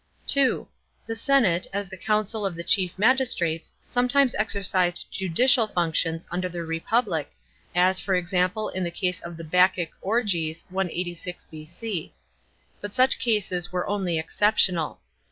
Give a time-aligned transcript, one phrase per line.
[0.25, 0.67] (2)
[1.05, 6.63] The senate, as the council of the chief magistrates, sometimes exercised judicial functions under the
[6.63, 7.29] Republic,
[7.75, 12.15] as for example in the case of the Bacchic orgies (186 B.C.).
[12.81, 15.01] But such cases were only exceptional.